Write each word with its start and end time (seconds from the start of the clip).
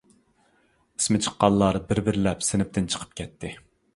ئىسمى 1.01 1.19
چىققانلار 1.25 1.79
بىر-بىرلەپ 1.91 2.43
سىنىپتىن 2.47 2.91
چىقىپ 2.95 3.15
كەتتى. 3.23 3.55